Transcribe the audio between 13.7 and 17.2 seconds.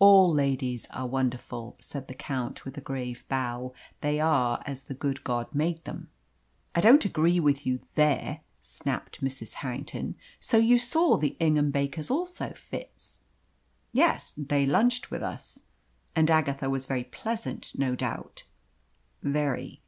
"Yes; they lunched with us." "And Agatha was very